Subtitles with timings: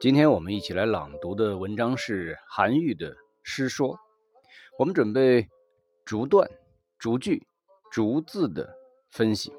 [0.00, 3.94] 今天我们一起来朗读的文章是韩愈的《诗说》，
[4.78, 5.48] 我们准备
[6.04, 6.50] 逐段、
[6.98, 7.46] 逐句、
[7.90, 8.74] 逐字的
[9.10, 9.52] 分析。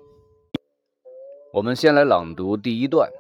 [1.54, 3.12] 我们先来朗读第一段：“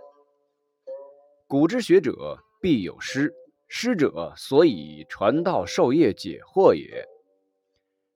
[1.47, 3.33] 古之学者必有师，
[3.67, 7.05] 师者，所以传道授业解惑也。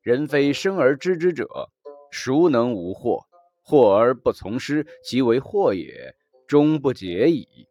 [0.01, 1.69] 人非生而知之者，
[2.11, 3.25] 孰能无惑？
[3.63, 6.15] 惑而不从师，其为惑也，
[6.47, 7.67] 终不解矣。”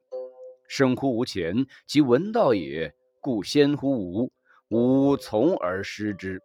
[0.66, 4.32] 生乎吾前，即闻道也；故先乎吾，
[4.68, 6.42] 吾从而师之。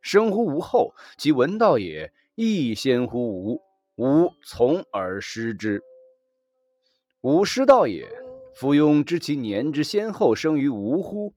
[0.00, 3.62] 生乎吾后，即闻道也；亦先乎吾，
[3.96, 5.82] 吾从而师之。
[7.22, 8.08] 吾师道也，
[8.54, 11.34] 夫庸知其年之先后生于吾乎？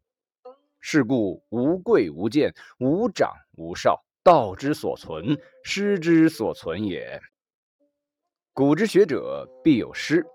[0.80, 7.20] 是故无贵无贱，无长无少，道之所存，师之所存也。
[8.54, 10.26] 古之学者，必有师。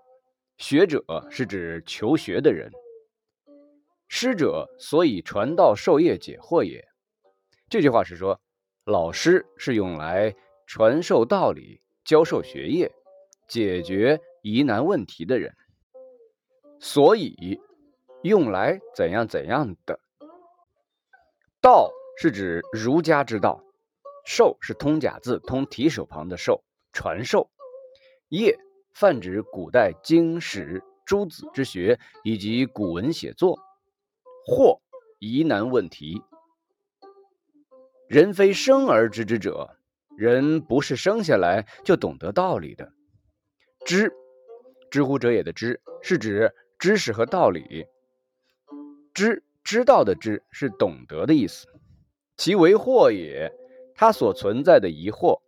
[0.57, 2.71] 学者是指求学的人，
[4.07, 6.87] 师者，所以传道授业解惑也。
[7.69, 8.39] 这句话是说，
[8.85, 10.33] 老师是用来
[10.65, 12.91] 传授道理、教授学业、
[13.49, 15.53] 解决疑难问题的人，
[16.79, 17.59] 所以
[18.23, 19.99] 用来怎样怎样的。
[21.59, 23.61] 道是指儒家之道，
[24.25, 26.63] 授是通假字通提手旁的授，
[26.93, 27.49] 传授
[28.29, 28.57] 业。
[28.95, 33.59] 泛指古代经史诸子之学以及古文写作，
[34.47, 34.79] 或
[35.19, 36.23] 疑难问题。
[38.07, 39.77] 人非生而知之者，
[40.17, 42.93] 人不是生下来就懂得道理的。
[43.85, 44.13] 知，
[44.89, 47.85] 知乎者也的知，是指知识和道理。
[49.13, 51.67] 知，知道的知，是懂得的意思。
[52.37, 53.51] 其为惑也，
[53.93, 55.41] 它所存在的疑惑，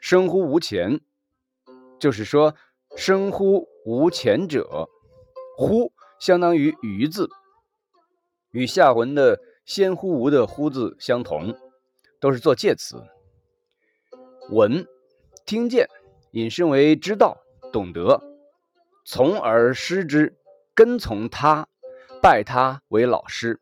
[0.00, 1.02] 生乎无前。
[2.00, 2.56] 就是说，
[2.96, 4.88] 生乎吾前者，
[5.56, 7.28] 乎相当于于字，
[8.50, 11.54] 与下文的先乎吾的乎字相同，
[12.18, 13.04] 都是做介词。
[14.50, 14.86] 闻，
[15.44, 15.88] 听见，
[16.32, 17.36] 引申为知道、
[17.70, 18.22] 懂得，
[19.04, 20.34] 从而师之，
[20.74, 21.68] 跟从他，
[22.22, 23.60] 拜他为老师。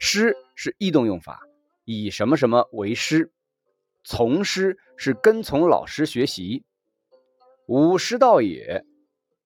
[0.00, 1.40] 师是异动用法，
[1.84, 3.32] 以什么什么为师。
[4.04, 6.64] 从师是跟从老师学习。
[7.66, 8.84] 吾师道也，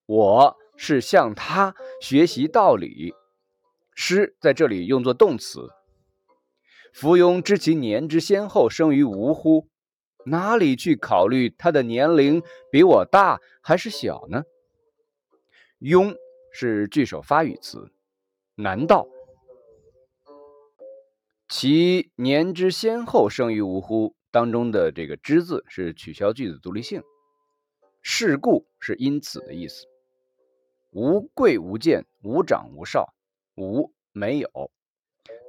[0.05, 3.15] 我是向他学习道理。
[3.95, 5.71] 师在这里用作动词。
[6.93, 9.69] 夫庸知其年之先后生于吾乎？
[10.27, 14.43] 哪里去考虑他的年龄比我大还是小呢？
[15.81, 16.15] 庸
[16.53, 17.91] 是句首发语词，
[18.55, 19.09] 难道
[21.49, 24.15] 其年之先后生于吾乎？
[24.31, 27.03] 当中的这个之字是取消句子独立性。
[28.03, 29.87] 是故是因此的意思。
[30.91, 33.15] 无贵无贱，无长无少，
[33.57, 34.71] 无没有。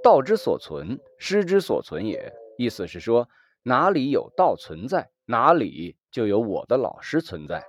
[0.04, 2.34] 道之所存，师之所存也。
[2.58, 3.28] 意思是说，
[3.64, 7.64] 哪里有道存在，哪里就有我的老师存在。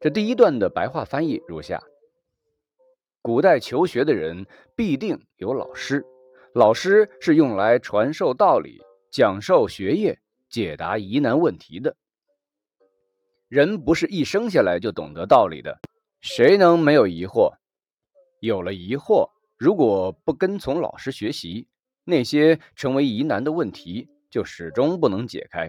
[0.00, 1.82] 这第一段的白话翻译如下：
[3.22, 4.46] 古代求学的人
[4.76, 6.04] 必定有老师，
[6.52, 10.20] 老师是用来传授道理、讲授学业、
[10.50, 11.96] 解答疑难问题的。
[13.48, 15.78] 人不是一生下来就懂得道理的，
[16.20, 17.54] 谁能没有疑惑？
[18.40, 21.68] 有了疑惑，如果不跟从老师学习，
[22.04, 25.68] 那些成为疑难的问题就始终不能解开。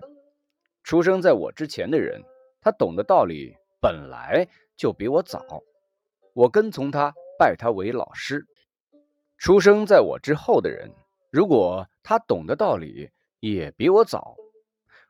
[0.83, 2.23] 出生在我之前的人，
[2.61, 4.47] 他懂的道理本来
[4.77, 5.61] 就比我早，
[6.33, 8.47] 我跟从他，拜他为老师。
[9.37, 10.89] 出生在我之后的人，
[11.29, 13.11] 如果他懂的道理
[13.41, 14.37] 也比我早，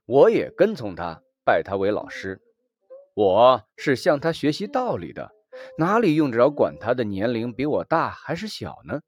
[0.06, 2.42] 我也跟从他，拜他为老师。
[3.16, 5.32] 我是向他学习道理的，
[5.78, 9.00] 哪里用得着管他的年龄比我大还是小呢？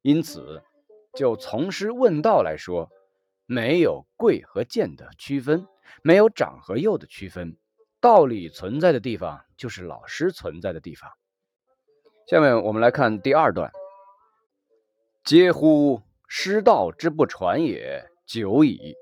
[0.00, 0.62] 因此，
[1.14, 2.88] 就从师问道来说，
[3.44, 5.66] 没有贵和贱的区分，
[6.02, 7.58] 没有长和幼的区分。
[8.00, 11.10] 道理存在的地方，就是老师存在的地方。
[12.26, 13.70] 下面我们来看第二段：
[15.22, 16.00] 嗟乎！
[16.26, 18.94] 师道之不传也，久矣；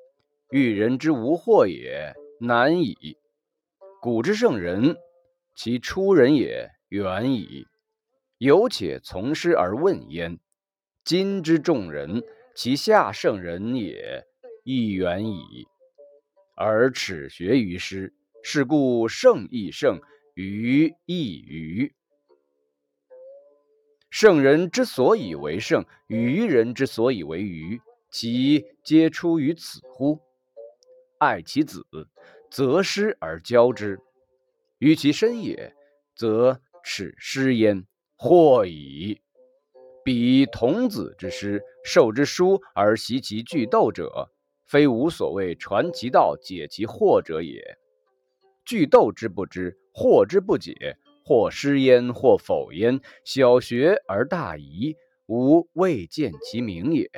[0.51, 3.17] 育人之无惑也，难矣。
[4.03, 4.97] 古之圣人，
[5.55, 7.69] 其出人也远矣，
[8.39, 10.39] 有且从师而问焉；
[11.05, 12.25] 今之众人，
[12.57, 14.25] 其下圣人也
[14.65, 15.69] 亦远矣，
[16.57, 18.13] 而耻学于师。
[18.43, 20.01] 是故圣亦圣，
[20.35, 21.95] 愚亦愚。
[24.11, 30.19] 圣人之所以为圣，愚人之所以为愚，其皆出于此乎？
[31.21, 31.87] 爱其子。
[32.53, 33.99] 择师而教之，
[34.79, 35.75] 于其身也，
[36.15, 37.83] 则耻师焉。
[38.15, 39.19] 或矣！
[40.05, 44.31] 彼童子之师，授之书而习其句斗者，
[44.67, 47.79] 非吾所谓传其道、解其惑者也。
[48.67, 53.01] 句斗之不知，惑之不解，或失焉，或否焉。
[53.25, 54.95] 小学而大遗，
[55.27, 57.11] 吾未见其明也。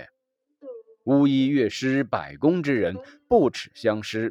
[1.03, 2.97] 巫医乐师百工之人，
[3.29, 4.31] 不耻相师；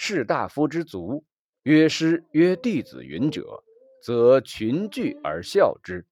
[0.00, 1.24] 士大夫之族，
[1.64, 3.64] 曰师曰弟子云者。
[4.00, 6.06] 则群聚而笑之。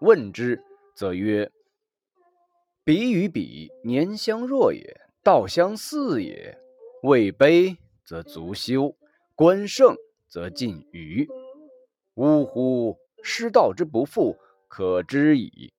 [0.00, 0.60] 问之，
[0.96, 1.52] 则曰
[2.82, 6.58] ：“彼与彼年相若也，道相似也。
[7.04, 8.96] 位卑则足羞，
[9.36, 9.96] 官盛
[10.28, 11.28] 则近谀。
[12.14, 12.98] 呜呼！
[13.22, 14.36] 师道之不复，
[14.66, 15.72] 可知矣。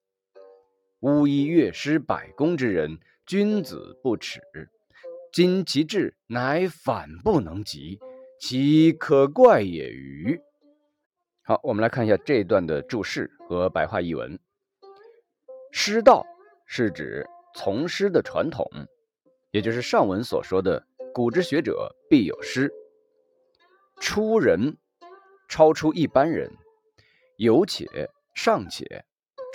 [1.00, 4.40] 巫医乐师百工之人，君子不耻。
[5.38, 8.00] 今其志乃反不能及，
[8.40, 10.40] 其可怪也欤？”
[11.46, 14.36] 好，我们来看一下这一段的注释和白话译文。
[15.70, 16.26] 师道
[16.66, 17.24] 是指
[17.54, 18.68] 从师的传统，
[19.52, 22.68] 也就是上文所说的“古之学者必有师”。
[24.02, 24.76] 出人，
[25.48, 26.50] 超出一般人；
[27.36, 29.04] 有且，尚且，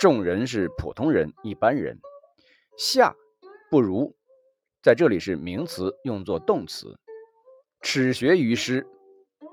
[0.00, 1.98] 众人是普通人、一般人。
[2.78, 3.14] 下，
[3.70, 4.16] 不如，
[4.84, 6.98] 在这里是名词，用作动词。
[7.80, 8.86] 耻学于师，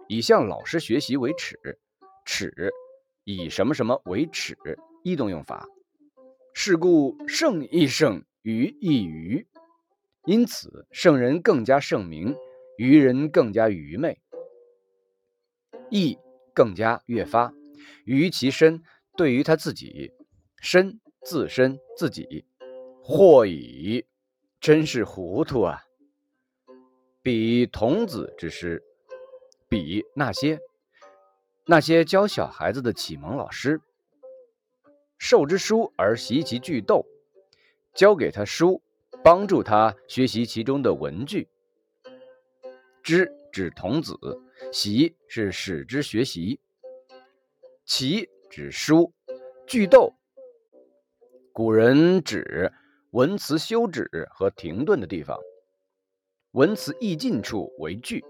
[0.09, 1.57] 以向老师学习为耻。
[2.25, 2.69] 耻，
[3.23, 4.57] 以什么什么为耻？
[5.05, 5.65] 异动用法。
[6.53, 9.47] 是故圣亦圣，愚亦愚。
[10.25, 12.35] 因此，圣人更加圣明，
[12.77, 14.19] 愚人更加愚昧。
[15.89, 16.17] 义
[16.53, 17.53] 更加越发。
[18.03, 18.83] 于其身，
[19.15, 20.11] 对于他自己
[20.61, 22.43] 身自身自己，
[23.01, 24.05] 或矣，
[24.61, 25.81] 真是糊涂啊！
[27.23, 28.83] 彼童子之师，
[29.67, 30.59] 比那些。
[31.65, 33.81] 那些教小孩子的启蒙老师，
[35.17, 37.03] 授之书而习其句斗，
[37.95, 38.83] 教给他书，
[39.23, 41.49] 帮助他学习其中的文句。
[43.01, 44.15] 知指童子，
[44.71, 46.59] 习是使之学习，
[47.83, 49.11] 其指书，
[49.65, 50.13] 句斗。
[51.51, 52.71] 古人指
[53.11, 55.37] 文辞休止和停顿的地方，
[56.51, 58.23] 文辞意尽处为句，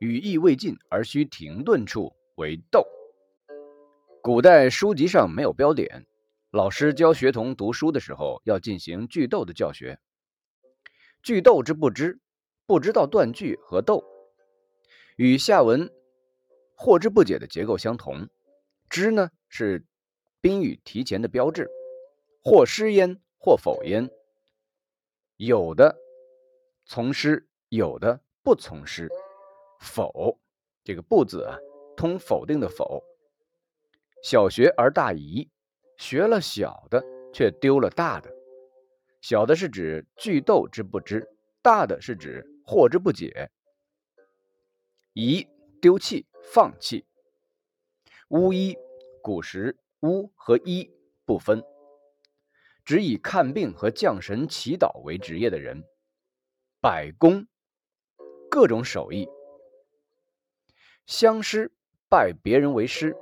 [0.00, 2.12] 语意未尽而需停顿处。
[2.34, 2.86] 为逗。
[4.20, 6.06] 古代书籍上没有标点，
[6.50, 9.98] 老师教学童读书的时候要进行句逗的教学。
[11.22, 12.20] 句逗之不知，
[12.66, 14.04] 不知道断句和逗，
[15.16, 15.90] 与下文
[16.74, 18.28] 或之不解的结构相同。
[18.90, 19.86] 知呢是
[20.42, 21.70] 宾语提前的标志，
[22.44, 24.10] 或失焉，或否焉。
[25.36, 25.96] 有的
[26.84, 29.08] 从师，有的不从师。
[29.78, 30.36] 否
[30.82, 31.56] 这个不字啊。
[31.96, 33.02] 通否定的否，
[34.22, 35.48] 小学而大遗，
[35.96, 37.02] 学了小的
[37.32, 38.30] 却丢了大的。
[39.22, 41.26] 小的是指句斗之不知，
[41.62, 43.50] 大的是指惑之不解。
[45.14, 45.46] 遗
[45.80, 47.06] 丢弃放弃。
[48.28, 48.76] 巫医
[49.22, 50.90] 古时巫和医
[51.24, 51.64] 不分，
[52.86, 55.84] 只以看病和降神祈祷为职业的人。
[56.80, 57.46] 百工
[58.48, 59.28] 各种手艺，
[61.04, 61.70] 相师。
[62.08, 63.16] 拜别人为师，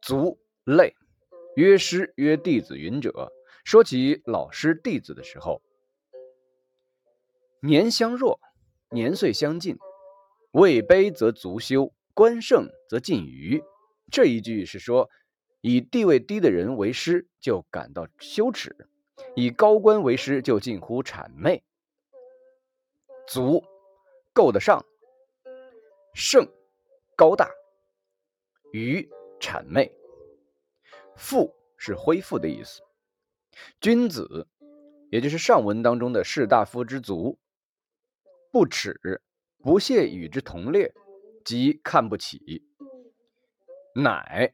[0.00, 0.94] 族类，
[1.54, 3.30] 曰师曰弟子云者。
[3.62, 5.60] 说起老师弟子的时候，
[7.60, 8.40] 年相若，
[8.88, 9.76] 年岁相近，
[10.52, 13.62] 位卑则足羞，官盛则近谀。
[14.10, 15.10] 这一句是说，
[15.68, 18.86] 以地位低的人为师就感到羞耻，
[19.34, 21.60] 以高官为师就近乎谄媚。
[23.26, 23.64] 足
[24.32, 24.86] 够得上，
[26.14, 26.48] 盛。
[27.16, 27.50] 高大，
[28.72, 29.90] 愚谄媚，
[31.16, 32.80] 复是恢复的意思。
[33.80, 34.46] 君子，
[35.10, 37.40] 也就是上文当中的士大夫之族，
[38.52, 39.20] 不耻，
[39.64, 40.94] 不屑与之同列，
[41.44, 42.62] 即看不起。
[43.96, 44.52] 乃，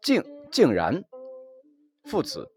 [0.00, 1.04] 敬竟然，
[2.04, 2.50] 副词，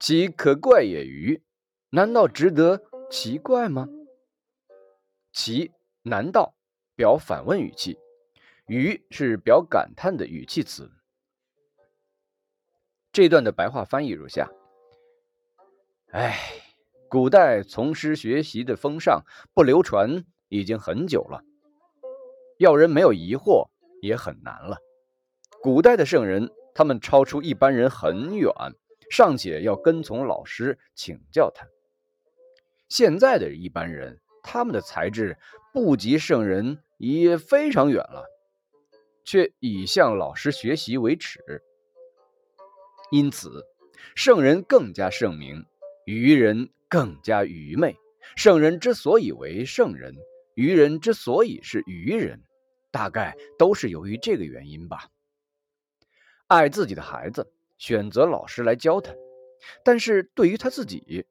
[0.00, 1.42] 其可怪也欤？
[1.90, 3.88] 难道值得奇怪吗？
[5.32, 5.72] 其
[6.02, 6.54] 难道
[6.94, 7.98] 表反问语气。
[8.66, 10.90] 于是表感叹的语气词。
[13.12, 14.50] 这段的白话翻译如下：
[16.10, 16.36] 哎，
[17.08, 19.22] 古代从师学习的风尚
[19.54, 21.44] 不流传已经很久了，
[22.58, 23.68] 要人没有疑惑
[24.02, 24.78] 也很难了。
[25.62, 28.52] 古代的圣人，他们超出一般人很远，
[29.10, 31.66] 尚且要跟从老师请教他。
[32.90, 35.38] 现在的一般人，他们的才智
[35.72, 38.26] 不及圣人也非常远了。
[39.24, 41.40] 却以向老师学习为耻。
[43.10, 43.64] 因此，
[44.14, 45.64] 圣人更加圣明，
[46.04, 47.96] 愚人更加愚昧。
[48.36, 50.14] 圣人之所以为圣人，
[50.54, 52.44] 愚人之所以是愚人，
[52.92, 55.08] 大概都是由于这个原因吧。
[56.48, 59.14] 爱自己的孩子，选择老师来教他，
[59.84, 61.26] 但是对于他自己，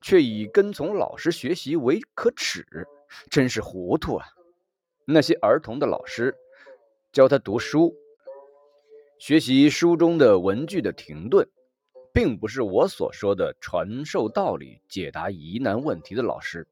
[0.00, 2.66] 却以跟从老师学习为可耻，
[3.30, 4.26] 真是糊涂啊！
[5.06, 6.34] 那些儿童的老师
[7.12, 7.94] 教他读书，
[9.18, 11.48] 学习书中的文句的停顿。
[12.12, 16.66] 并不是我所说的传授道理、解答疑难问题的老师，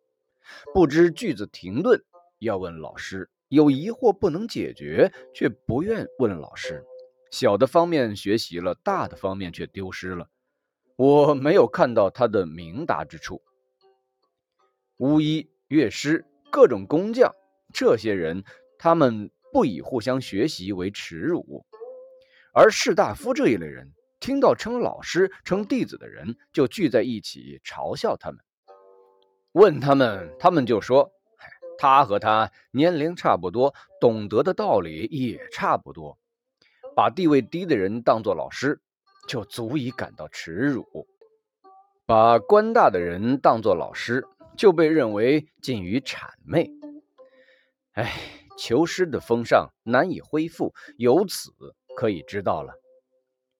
[0.72, 2.02] 不知句子停顿
[2.38, 6.82] 要问老师，有疑惑不能解决却不愿问老师，
[7.34, 10.28] 小的方面学习了，大的方面却丢失了。
[10.94, 13.42] 我没有看到他的明达之处。
[14.98, 17.34] 巫医、乐师、各种工匠，
[17.72, 18.44] 这些人
[18.78, 21.66] 他们不以互相学习为耻辱，
[22.52, 23.92] 而士大夫这一类人。
[24.20, 28.38] 听到称老师、称弟子的人，就聚在一起嘲笑他们。
[29.50, 31.10] 问他们，他们就说
[31.78, 36.16] ：“他和他年龄差不多，懂得的道理也差不多。”
[36.96, 38.80] 把地位低的人当作老师，
[39.28, 40.84] 就足以感到耻辱；
[42.06, 44.24] 把官大的人当作老师，
[44.56, 46.70] 就被认为近于谄媚。
[47.94, 48.12] 哎，
[48.58, 51.50] 求师的风尚难以恢复，由此
[51.96, 52.74] 可以知道了。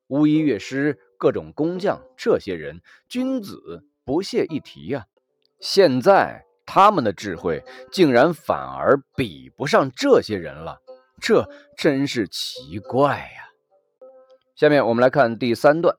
[0.09, 5.07] 巫医、乐师、各种工匠，这些人君子不屑一提呀。
[5.61, 10.81] 现在他们的智慧竟然反而比不上这些人了，
[11.27, 13.49] 这真是奇怪呀。
[14.55, 15.97] 下面我们来看第三段：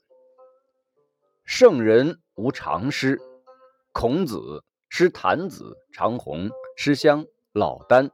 [1.44, 3.20] 圣人无常师，
[3.92, 8.12] 孔子师谭子、长虹、师襄、老聃。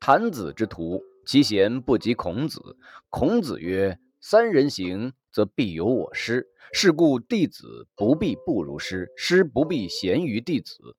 [0.00, 2.60] 谭子之徒，其贤不及孔子。
[3.08, 3.96] 孔子曰。
[4.20, 6.48] 三人行，则必有我师。
[6.72, 10.96] 是故弟子不必不如师，师不必贤于弟子。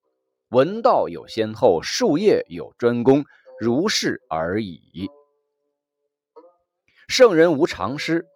[0.52, 3.26] 闻道有先后，术业有专攻，
[3.60, 5.10] 如是而已。
[7.08, 8.28] 圣人无常师，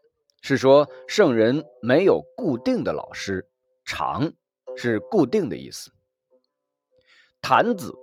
[0.42, 3.48] 是说圣人没有固定的老师。
[3.84, 4.32] 常
[4.78, 5.92] 是固定的意思。
[7.42, 7.94] 谭子，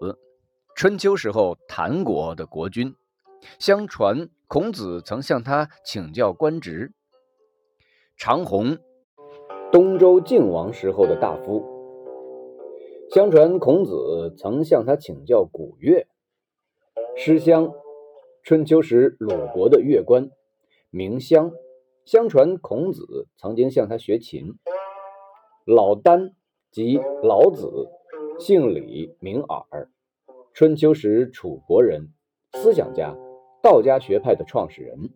[0.76, 2.94] 春秋时候谭国的国君。
[3.58, 6.92] 相传孔子曾向他请教官职。
[8.16, 8.76] 长虹，
[9.72, 11.64] 东周晋王时候的大夫。
[13.14, 16.06] 相传孔子曾向他请教古乐。
[17.16, 17.72] 师襄，
[18.42, 20.28] 春秋时鲁国的乐官，
[20.90, 21.52] 名襄。
[22.04, 24.54] 相传孔子曾经向他学琴。
[25.66, 26.32] 老聃
[26.70, 27.90] 即老子，
[28.38, 29.90] 姓李，名耳，
[30.54, 32.08] 春秋时楚国人，
[32.54, 33.14] 思想家。
[33.60, 35.10] 道家学派的创始人，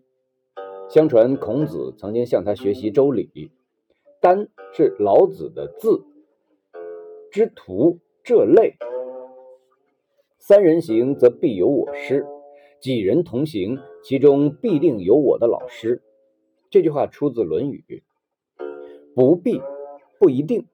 [0.90, 3.52] 相传孔子曾经向他学习周礼。
[4.20, 6.04] 丹是老子的字，
[7.30, 8.76] 之徒这类。
[10.38, 12.24] 三人行，则必有我师；
[12.82, 16.02] 几人同行，其中必定有我的老师。
[16.68, 17.84] 这句话出自《论语》。
[19.14, 19.62] 不必，
[20.18, 20.66] 不一定。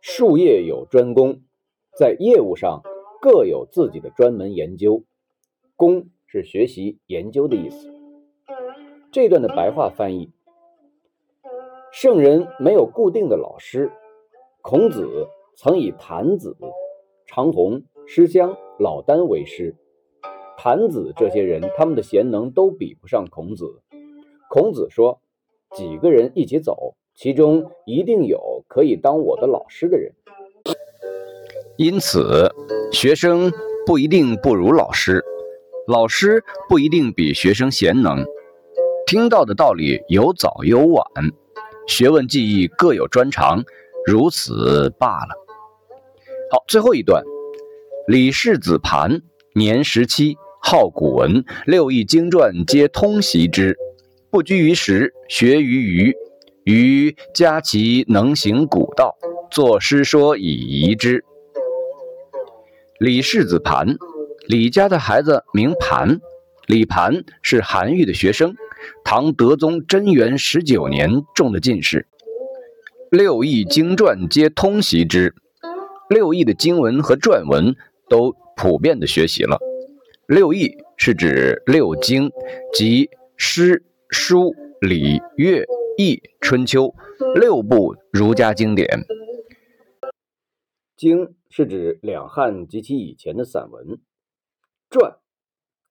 [0.00, 1.42] 术业有专攻，
[1.98, 2.80] 在业务上
[3.20, 5.04] 各有自己的专门研究。
[5.76, 7.92] 攻是学习、研究的意思。
[9.12, 10.32] 这段的白话翻译：
[11.92, 13.92] 圣人没有固定的老师。
[14.62, 15.28] 孔子
[15.58, 16.56] 曾以谭子、
[17.26, 19.76] 长虹、师襄、老聃为师。
[20.60, 23.80] 谭子这些人，他们的贤能都比不上孔子。
[24.50, 25.20] 孔子说
[25.76, 30.12] ：“几个人一起走，其中一定有可以当我的老师的人。”
[31.78, 32.52] 因此，
[32.90, 33.52] 学生
[33.86, 35.24] 不一定不如老师。
[35.86, 38.26] 老师不一定比学生贤能，
[39.06, 41.04] 听到的道理有早有晚，
[41.86, 43.62] 学问技艺各有专长，
[44.04, 45.36] 如此罢了。
[46.50, 47.22] 好，最后一段，
[48.08, 49.22] 李氏子盘
[49.54, 53.76] 年十七，好古文，六艺经传皆通习之，
[54.30, 56.14] 不拘于时，学于余。
[56.64, 59.16] 余加其能行古道，
[59.50, 61.24] 作诗说以遗之。
[62.98, 63.96] 李氏子盘。
[64.46, 66.20] 李家的孩子名盘，
[66.66, 68.54] 李盘是韩愈的学生，
[69.04, 72.06] 唐德宗贞元十九年中的进士，
[73.10, 75.34] 六艺经传皆通习之，
[76.08, 77.76] 六艺的经文和传文
[78.08, 79.58] 都普遍的学习了。
[80.28, 82.30] 六艺是指六经，
[82.74, 83.08] 即
[83.38, 85.64] 诗、书、礼、乐、
[85.96, 86.94] 易、春秋
[87.34, 88.86] 六部儒家经典。
[90.94, 93.98] 经是指两汉及其以前的散文。
[94.90, 95.16] 传，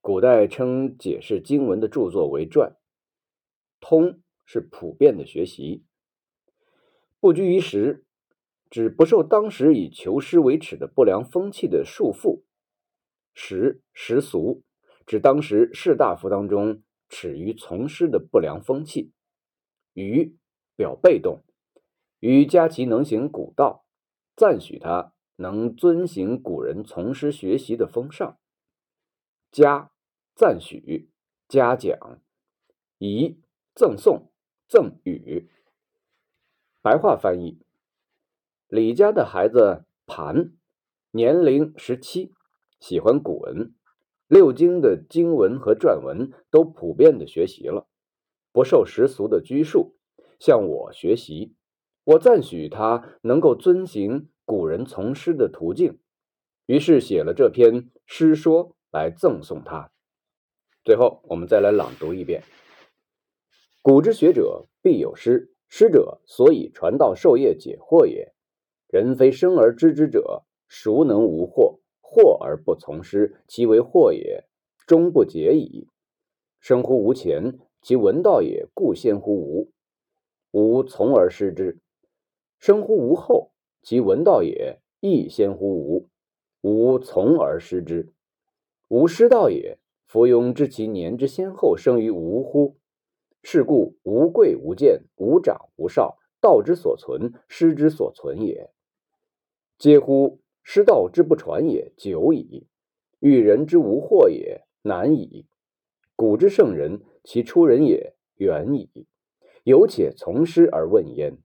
[0.01, 2.75] 古代称解释经文的著作为传。
[3.79, 5.83] 通是普遍的学习。
[7.19, 8.05] 不拘于时，
[8.69, 12.43] 指不受当时以求师为耻的不良风气的束缚。
[13.39, 14.63] 时时俗，
[15.05, 19.13] 指当时士大夫当中耻于从师的不良风气。
[19.93, 20.35] 于
[20.75, 21.43] 表被动，
[22.19, 23.85] 于嘉其能行古道，
[24.35, 28.39] 赞许他能遵行古人从师学习的风尚。
[29.51, 29.91] 嘉
[30.33, 31.11] 赞许，
[31.47, 32.19] 嘉奖，
[32.97, 33.39] 仪
[33.75, 34.31] 赠送，
[34.67, 35.47] 赠与。
[36.81, 37.59] 白话翻译：
[38.67, 40.57] 李家的孩子盘，
[41.11, 42.33] 年龄十七，
[42.79, 43.73] 喜欢古文，
[44.27, 47.87] 六经的经文和传文都普遍的学习了。
[48.51, 49.95] 不受世俗的拘束，
[50.39, 51.55] 向我学习。
[52.03, 55.99] 我赞许他能够遵行古人从师的途径，
[56.65, 59.91] 于是写了这篇诗说来赠送他。
[60.83, 62.43] 最后，我们再来朗读一遍：
[63.81, 68.33] 古之学者必有师，师者，所以传道授业解惑也。
[68.87, 71.79] 人非生而知之者，孰能无惑？
[72.09, 74.45] 惑而不从师，其为惑也，
[74.85, 75.89] 终不解矣。
[76.59, 77.59] 生乎吾前。
[77.79, 79.69] 其闻道也，故先乎吾；
[80.51, 81.79] 吾从而师之。
[82.57, 86.07] 生乎吾后，其闻道也，亦先乎吾；
[86.61, 88.11] 吾从而师之。
[88.89, 92.75] 吾师道也，夫庸知其年之先后生于吾乎？
[93.43, 98.71] 是故无贵无贱，无长无少，道之所存，师之所存也。
[99.77, 100.39] 嗟乎！
[100.69, 102.67] 师道之不传也，久矣；
[103.21, 105.45] 遇人之无惑也，难矣。
[106.13, 106.99] 古之圣人。
[107.23, 109.05] 其出人也远矣，
[109.65, 111.37] 有且从师而问焉。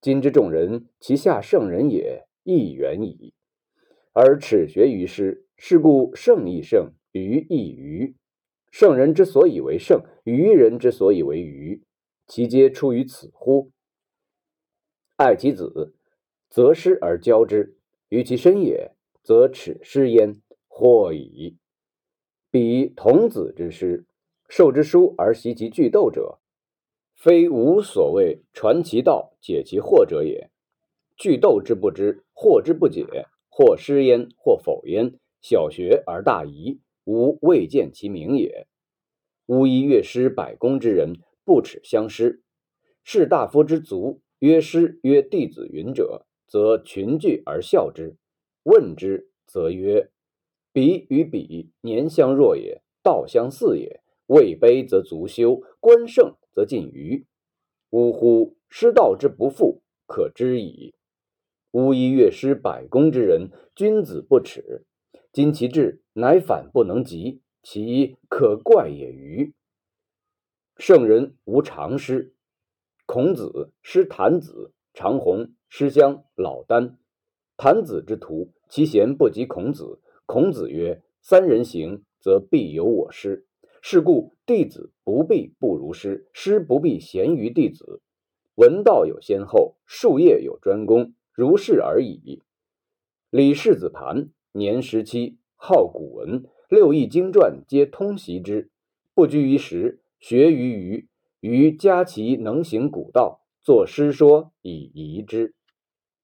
[0.00, 3.34] 今之众人，其下圣人也亦远矣。
[4.12, 8.16] 而耻学于师，是故圣亦圣，愚亦愚。
[8.70, 11.82] 圣人之所以为圣，愚人之所以为愚，
[12.26, 13.72] 其皆出于此乎？
[15.16, 15.94] 爱其子，
[16.48, 17.74] 择师而教之；
[18.10, 18.92] 于其身也，
[19.22, 21.56] 则耻师焉，或矣。
[22.50, 24.04] 彼童子之师。
[24.48, 26.40] 授之书而习其句斗者，
[27.14, 30.50] 非吾所谓传其道、解其惑者也。
[31.16, 35.14] 句斗之不知，惑之不解，或师焉，或否焉。
[35.40, 38.66] 小学而大遗，吾未见其明也。
[39.46, 42.42] 吾一乐师百工之人，不耻相师。
[43.04, 48.16] 士大夫之族曰师曰弟子云者，则群聚而笑之。
[48.64, 50.10] 问之，则曰：
[50.72, 54.02] 彼与彼年相若也，道相似也。
[54.26, 57.24] 位卑则足羞，官盛则近谀。
[57.90, 58.56] 呜呼！
[58.68, 60.94] 师道之不复，可知矣。
[61.70, 64.84] 吾一乐师百工之人，君子不耻。
[65.32, 69.52] 今其志乃反不能及，其可怪也欤？
[70.76, 72.34] 圣人无常师。
[73.06, 76.96] 孔子师谭子、长虹、师襄、老聃。
[77.56, 80.00] 谭子之徒，其贤不及孔子。
[80.26, 83.46] 孔子曰：“三人行，则必有我师。”
[83.80, 88.02] 是故弟子不必不如师，师不必贤于弟子。
[88.56, 92.42] 闻道有先后，术业有专攻，如是而已。
[93.30, 98.70] 李氏子盘年十七，好古文，六艺经传皆通习之，
[99.14, 101.08] 不拘于时，学于余。
[101.38, 105.54] 余嘉其能行古道，作诗说以遗之。